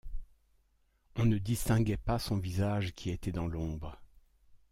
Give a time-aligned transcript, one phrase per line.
[1.15, 4.01] On ne distinguait pas son visage qui était dans l’ombre.